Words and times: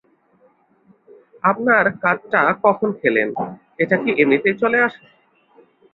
আপার 1.43 1.85
কাটটা 2.03 2.41
কখন 2.63 2.89
খেলেন—এটা 2.99 3.95
কি 4.03 4.09
এমনিতেই 4.21 4.55
চলে 4.61 4.77
আসে। 4.87 5.03